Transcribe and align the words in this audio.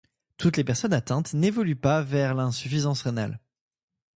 Toutes 0.37 0.57
les 0.57 0.63
personnes 0.63 0.93
atteintes 0.95 1.35
n'évoluent 1.35 1.75
pas 1.75 2.01
vers 2.01 2.33
l'insuffisance 2.33 3.03
rénale. 3.03 3.39